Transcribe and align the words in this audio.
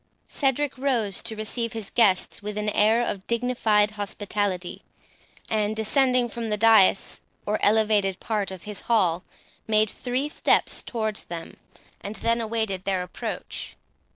Cedric 0.27 0.79
rose 0.79 1.21
to 1.21 1.35
receive 1.35 1.73
his 1.73 1.91
guests 1.91 2.41
with 2.41 2.57
an 2.57 2.69
air 2.69 3.03
of 3.05 3.27
dignified 3.27 3.91
hospitality, 3.91 4.81
and, 5.47 5.75
descending 5.75 6.27
from 6.27 6.49
the 6.49 6.57
dais, 6.57 7.21
or 7.45 7.59
elevated 7.61 8.19
part 8.19 8.49
of 8.49 8.63
his 8.63 8.81
hall, 8.89 9.23
made 9.67 9.91
three 9.91 10.27
steps 10.27 10.81
towards 10.81 11.25
them, 11.25 11.57
and 12.01 12.15
then 12.15 12.41
awaited 12.41 12.83
their 12.83 13.03
approach. 13.03 13.75